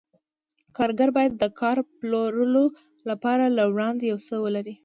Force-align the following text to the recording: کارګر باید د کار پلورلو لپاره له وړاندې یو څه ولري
کارګر 0.77 1.09
باید 1.17 1.33
د 1.37 1.43
کار 1.59 1.77
پلورلو 1.97 2.65
لپاره 3.09 3.43
له 3.57 3.63
وړاندې 3.73 4.03
یو 4.11 4.19
څه 4.27 4.35
ولري 4.43 4.75